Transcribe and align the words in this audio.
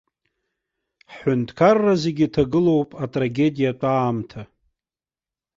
Ҳҳәынҭқарра 1.13 1.93
зегьы 2.03 2.27
ҭагылоуп 2.33 2.89
атрагедиатә 3.03 3.85
аамҭа. 3.93 4.41